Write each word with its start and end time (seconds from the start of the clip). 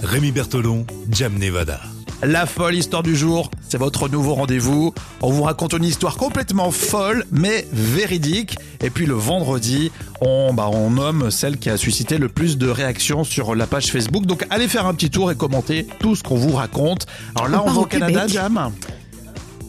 Rémi 0.00 0.32
Bertolon, 0.32 0.86
Jam 1.10 1.38
Nevada. 1.38 1.80
La 2.22 2.46
folle 2.46 2.76
histoire 2.76 3.02
du 3.02 3.16
jour, 3.16 3.50
c'est 3.68 3.78
votre 3.78 4.08
nouveau 4.08 4.34
rendez-vous. 4.34 4.94
On 5.22 5.30
vous 5.30 5.42
raconte 5.42 5.72
une 5.72 5.84
histoire 5.84 6.16
complètement 6.16 6.70
folle, 6.70 7.24
mais 7.32 7.66
véridique. 7.72 8.56
Et 8.80 8.90
puis 8.90 9.06
le 9.06 9.14
vendredi, 9.14 9.90
on, 10.20 10.54
bah, 10.54 10.68
on 10.72 10.90
nomme 10.90 11.32
celle 11.32 11.58
qui 11.58 11.68
a 11.68 11.76
suscité 11.76 12.18
le 12.18 12.28
plus 12.28 12.58
de 12.58 12.68
réactions 12.68 13.24
sur 13.24 13.56
la 13.56 13.66
page 13.66 13.90
Facebook. 13.90 14.24
Donc 14.24 14.46
allez 14.50 14.68
faire 14.68 14.86
un 14.86 14.94
petit 14.94 15.10
tour 15.10 15.32
et 15.32 15.36
commenter 15.36 15.86
tout 15.98 16.14
ce 16.14 16.22
qu'on 16.22 16.36
vous 16.36 16.52
raconte. 16.52 17.06
Alors 17.34 17.48
là, 17.48 17.62
On 17.64 17.70
on, 17.70 17.72
va 17.72 17.80
au 17.80 17.86
Canada. 17.86 18.28
Jam. 18.28 18.70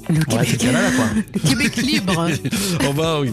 Le 0.09 0.19
Québec, 0.25 0.47
c'est 0.51 0.61
le 0.63 0.67
Canada, 0.71 0.87
quoi. 0.95 1.05
le 1.33 1.39
Québec 1.39 1.75
libre. 1.77 2.29
va, 2.95 3.21
oui. 3.21 3.31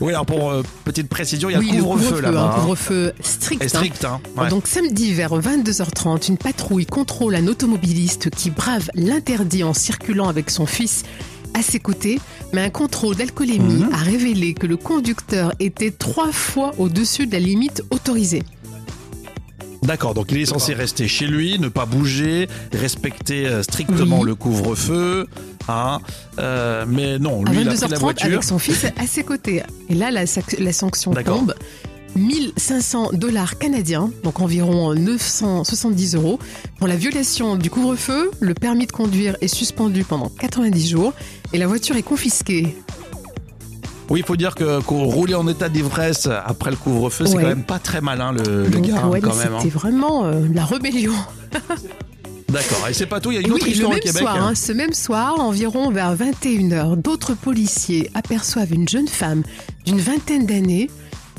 Oui, 0.00 0.12
alors 0.12 0.26
pour 0.26 0.50
euh, 0.50 0.62
petite 0.84 1.08
précision, 1.08 1.48
il 1.48 1.52
y 1.54 1.56
a 1.56 1.58
oui, 1.58 1.78
couvre-feu 1.78 2.20
là-bas. 2.20 2.40
un 2.40 2.46
hein. 2.50 2.54
couvre-feu 2.60 3.12
strict. 3.20 3.62
Et 3.62 3.64
hein. 3.64 3.68
strict, 3.68 4.04
hein. 4.04 4.20
Ouais. 4.36 4.48
Donc 4.48 4.66
samedi 4.66 5.12
vers 5.14 5.38
22h30, 5.40 6.28
une 6.28 6.36
patrouille 6.38 6.86
contrôle 6.86 7.34
un 7.34 7.46
automobiliste 7.46 8.30
qui 8.30 8.50
brave 8.50 8.90
l'interdit 8.94 9.64
en 9.64 9.72
circulant 9.74 10.28
avec 10.28 10.50
son 10.50 10.66
fils 10.66 11.04
à 11.54 11.62
ses 11.62 11.80
côtés, 11.80 12.20
mais 12.52 12.60
un 12.62 12.70
contrôle 12.70 13.16
d'alcoolémie 13.16 13.82
Mhm. 13.84 13.92
a 13.92 13.96
révélé 13.96 14.54
que 14.54 14.66
le 14.66 14.76
conducteur 14.76 15.52
était 15.58 15.90
trois 15.90 16.30
fois 16.32 16.72
au-dessus 16.78 17.26
de 17.26 17.32
la 17.32 17.40
limite 17.40 17.82
autorisée. 17.90 18.42
D'accord, 19.82 20.12
donc 20.12 20.30
il 20.30 20.38
est 20.38 20.46
censé 20.46 20.74
rester 20.74 21.08
chez 21.08 21.26
lui, 21.26 21.58
ne 21.58 21.68
pas 21.68 21.86
bouger, 21.86 22.48
respecter 22.72 23.46
euh, 23.46 23.62
strictement 23.62 24.20
Oui. 24.20 24.26
le 24.26 24.34
couvre-feu, 24.34 25.26
hein. 25.68 26.00
Euh, 26.38 26.84
mais 26.88 27.18
non, 27.18 27.44
À 27.46 27.50
lui 27.52 27.62
il 27.62 27.68
a 27.68 27.72
pris 27.72 27.80
la 27.80 27.86
22h30 27.96 28.00
voiture. 28.00 28.26
avec 28.26 28.44
son 28.44 28.58
fils 28.58 28.84
à 28.84 29.06
ses 29.06 29.24
côtés. 29.24 29.62
Et 29.88 29.94
là, 29.94 30.10
la, 30.10 30.26
sanction 30.72 31.12
tombe. 31.12 31.54
1500 32.16 33.10
dollars 33.12 33.58
canadiens, 33.58 34.10
donc 34.24 34.40
environ 34.40 34.94
970 34.94 36.16
euros. 36.16 36.38
Pour 36.78 36.88
la 36.88 36.96
violation 36.96 37.56
du 37.56 37.70
couvre-feu, 37.70 38.30
le 38.40 38.54
permis 38.54 38.86
de 38.86 38.92
conduire 38.92 39.36
est 39.40 39.48
suspendu 39.48 40.04
pendant 40.04 40.28
90 40.28 40.88
jours 40.88 41.12
et 41.52 41.58
la 41.58 41.66
voiture 41.66 41.96
est 41.96 42.02
confisquée. 42.02 42.76
Oui, 44.08 44.20
il 44.20 44.26
faut 44.26 44.36
dire 44.36 44.56
que 44.56 44.80
qu'on 44.80 45.04
rouler 45.04 45.36
en 45.36 45.46
état 45.46 45.68
d'ivresse 45.68 46.28
après 46.44 46.70
le 46.70 46.76
couvre-feu, 46.76 47.26
c'est 47.26 47.36
quand 47.36 47.42
même 47.42 47.62
pas 47.62 47.78
très 47.78 48.00
malin 48.00 48.32
le, 48.32 48.68
gars, 48.68 49.06
ouais, 49.06 49.20
quand 49.20 49.36
même. 49.36 49.54
hein. 49.54 49.58
c'était 49.60 49.72
vraiment 49.72 50.24
euh, 50.24 50.42
la 50.52 50.64
rébellion. 50.64 51.14
D'accord, 52.50 52.88
et 52.88 52.94
c'est 52.94 53.06
pas 53.06 53.20
tout, 53.20 53.30
il 53.30 53.34
y 53.34 53.38
a 53.38 53.40
une 53.40 53.52
autre 53.52 53.64
oui, 53.64 53.70
le 53.70 53.74
histoire 53.76 53.92
au 53.92 53.94
Québec. 54.00 54.16
soir, 54.22 54.36
hein, 54.36 54.54
ce 54.56 54.72
même 54.72 54.92
soir, 54.92 55.38
environ 55.38 55.90
vers 55.90 56.16
21h, 56.16 56.96
d'autres 57.00 57.34
policiers 57.34 58.10
aperçoivent 58.14 58.72
une 58.72 58.88
jeune 58.88 59.06
femme 59.08 59.42
d'une 59.86 60.00
vingtaine 60.00 60.46
d'années 60.46 60.90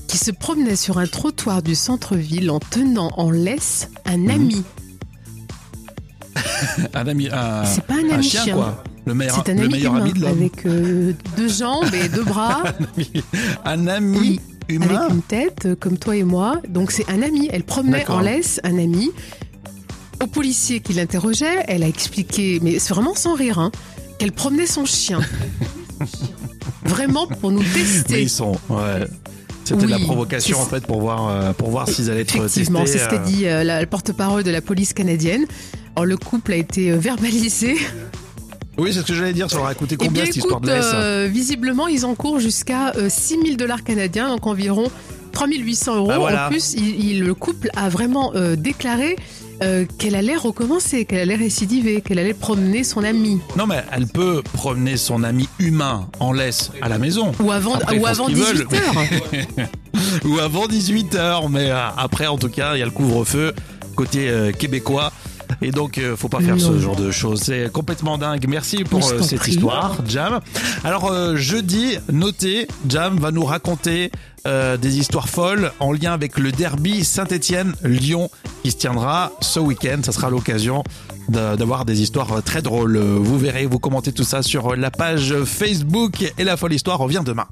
qui 0.07 0.17
se 0.17 0.31
promenait 0.31 0.75
sur 0.77 0.97
un 0.99 1.07
trottoir 1.07 1.61
du 1.63 1.75
centre-ville 1.75 2.49
en 2.49 2.59
tenant 2.59 3.11
en 3.17 3.29
laisse 3.29 3.89
un 4.05 4.17
Mhm. 4.17 4.29
ami. 4.29 4.63
Un 6.93 7.07
ami, 7.07 7.27
un, 7.31 7.65
C'est 7.65 7.83
pas 7.85 7.95
un 7.95 8.09
un 8.09 8.13
ami 8.15 8.23
chien, 8.23 8.43
chien. 8.43 8.55
quoi. 8.55 8.83
Le 9.05 9.13
meilleur, 9.13 9.35
C'est 9.43 9.51
un 9.51 9.55
le 9.55 9.61
ami 9.63 9.71
meilleur 9.73 9.93
humain 9.95 10.01
ami 10.03 10.13
de 10.13 10.19
l'homme. 10.21 10.31
avec 10.31 10.65
euh, 10.65 11.13
deux 11.35 11.47
jambes 11.49 11.93
et 11.93 12.07
deux 12.07 12.23
bras, 12.23 12.63
Un 13.65 13.87
ami 13.87 14.17
Oui, 14.19 14.39
humain. 14.69 14.87
avec 15.01 15.13
une 15.15 15.21
tête 15.23 15.65
euh, 15.65 15.75
comme 15.75 15.97
toi 15.97 16.15
et 16.15 16.23
moi. 16.23 16.61
Donc 16.69 16.91
c'est 16.91 17.09
un 17.09 17.21
ami. 17.21 17.49
Elle 17.51 17.63
promenait 17.63 17.99
D'accord. 17.99 18.17
en 18.17 18.21
laisse 18.21 18.59
un 18.63 18.77
ami. 18.77 19.09
Au 20.21 20.27
policier 20.27 20.79
qui 20.81 20.93
l'interrogeait, 20.93 21.63
elle 21.67 21.83
a 21.83 21.87
expliqué, 21.87 22.59
mais 22.61 22.79
c'est 22.79 22.93
vraiment 22.93 23.15
sans 23.15 23.33
rire, 23.33 23.59
hein, 23.59 23.71
qu'elle 24.19 24.31
promenait 24.31 24.67
son 24.67 24.85
chien. 24.85 25.19
Vraiment 26.85 27.27
pour 27.27 27.51
nous 27.51 27.61
Mais 27.61 27.81
tester. 27.83 28.21
ils 28.23 28.29
sont. 28.29 28.53
Ouais. 28.69 29.05
C'était 29.63 29.85
de 29.85 29.87
la 29.91 29.97
Oui, 29.97 30.03
provocation 30.03 30.57
c'est- 30.57 30.63
en 30.63 30.65
fait 30.65 30.85
pour 30.85 30.99
voir 30.99 31.27
euh, 31.29 31.53
pour 31.53 31.69
voir 31.69 31.87
s'ils 31.87 32.09
allaient 32.09 32.21
être 32.21 32.35
Effectivement, 32.35 32.85
c'est 32.85 32.97
ce 32.97 33.07
qu'a 33.07 33.21
euh, 33.21 33.25
dit 33.25 33.45
euh, 33.47 33.63
la 33.63 33.85
porte-parole 33.85 34.43
de 34.43 34.51
la 34.51 34.61
police 34.61 34.91
canadienne. 34.93 35.45
Alors 35.95 36.05
le 36.05 36.17
couple 36.17 36.53
a 36.53 36.55
été 36.55 36.91
euh, 36.91 36.97
verbalisé. 36.97 37.77
Oui, 38.77 38.91
c'est 38.93 39.01
ce 39.01 39.05
que 39.05 39.13
j'allais 39.13 39.33
dire. 39.33 39.49
Ça 39.49 39.57
leur 39.57 39.67
a 39.67 39.75
coûté 39.75 39.95
Eh 39.95 39.97
combien 40.05 40.23
bien, 40.23 40.25
cette 40.25 40.37
histoire 40.37 40.59
de 40.59 40.67
laisse 40.67 40.85
euh, 40.93 41.29
visiblement, 41.31 41.87
ils 41.87 42.05
encourent 42.05 42.39
jusqu'à 42.39 42.93
6 43.07 43.37
000 43.43 43.55
dollars 43.55 43.83
canadiens, 43.83 44.27
donc 44.29 44.47
environ 44.47 44.89
3800 45.33 45.95
euros. 45.97 46.09
Ah, 46.11 46.17
voilà. 46.17 46.47
En 46.47 46.49
plus, 46.49 46.73
il- 46.73 47.05
il- 47.11 47.23
le 47.23 47.33
couple 47.35 47.69
a 47.75 47.89
vraiment 47.89 48.33
euh, 48.35 48.55
déclaré 48.55 49.15
euh, 49.63 49.85
qu'elle 49.97 50.15
allait 50.15 50.35
recommencer, 50.35 51.05
qu'elle 51.05 51.19
allait 51.19 51.35
récidiver, 51.35 52.01
qu'elle 52.01 52.19
allait 52.19 52.33
promener 52.33 52.83
son 52.83 53.03
ami. 53.03 53.39
Non, 53.57 53.67
mais 53.67 53.83
elle 53.91 54.07
peut 54.07 54.41
promener 54.53 54.97
son 54.97 55.23
ami 55.23 55.47
humain 55.59 56.07
en 56.19 56.33
laisse 56.33 56.71
à 56.81 56.89
la 56.89 56.97
maison. 56.97 57.31
Ou 57.39 57.51
avant, 57.51 57.75
Après, 57.75 57.97
ou 57.99 58.05
avant 58.07 58.25
qu'ils 58.25 58.35
18 58.35 58.47
veulent. 58.53 58.67
heures. 58.73 59.65
Ou 60.25 60.39
avant 60.39 60.67
18h. 60.67 61.49
Mais 61.49 61.69
euh, 61.69 61.77
après, 61.97 62.27
en 62.27 62.37
tout 62.37 62.49
cas, 62.49 62.75
il 62.75 62.79
y 62.79 62.81
a 62.81 62.85
le 62.85 62.91
couvre-feu 62.91 63.53
côté 63.95 64.29
euh, 64.29 64.51
québécois. 64.51 65.11
Et 65.61 65.71
donc, 65.71 65.97
euh, 65.97 66.15
faut 66.15 66.29
pas 66.29 66.39
faire 66.39 66.59
ce 66.59 66.79
genre 66.79 66.95
de 66.95 67.11
choses. 67.11 67.41
C'est 67.43 67.71
complètement 67.71 68.17
dingue. 68.17 68.45
Merci 68.47 68.83
pour 68.83 69.07
euh, 69.07 69.21
cette 69.21 69.39
prie. 69.39 69.51
histoire, 69.51 69.97
Jam. 70.07 70.39
Alors, 70.83 71.11
euh, 71.11 71.35
jeudi, 71.35 71.97
notez, 72.11 72.67
Jam 72.87 73.19
va 73.19 73.31
nous 73.31 73.45
raconter 73.45 74.11
euh, 74.47 74.75
des 74.77 74.97
histoires 74.97 75.29
folles 75.29 75.71
en 75.79 75.91
lien 75.91 76.13
avec 76.13 76.39
le 76.39 76.51
derby 76.51 77.03
Saint-Étienne-Lyon 77.03 78.29
qui 78.63 78.71
se 78.71 78.77
tiendra 78.77 79.31
ce 79.41 79.59
week-end. 79.59 79.99
Ça 80.03 80.11
sera 80.11 80.29
l'occasion 80.29 80.83
d'avoir 81.29 81.85
des 81.85 82.01
histoires 82.01 82.41
très 82.43 82.61
drôles. 82.61 82.97
Vous 82.97 83.37
verrez, 83.37 83.65
vous 83.65 83.79
commentez 83.79 84.11
tout 84.11 84.23
ça 84.23 84.41
sur 84.41 84.75
la 84.75 84.89
page 84.89 85.35
Facebook 85.45 86.33
et 86.37 86.43
la 86.43 86.57
folle 86.57 86.73
histoire 86.73 86.97
revient 86.97 87.21
demain. 87.23 87.45